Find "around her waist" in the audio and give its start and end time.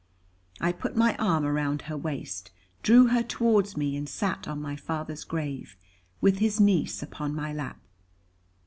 1.45-2.49